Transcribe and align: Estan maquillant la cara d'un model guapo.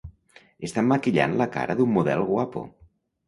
Estan 0.67 0.87
maquillant 0.91 1.35
la 1.41 1.47
cara 1.57 1.77
d'un 1.81 1.93
model 1.99 2.25
guapo. 2.33 2.65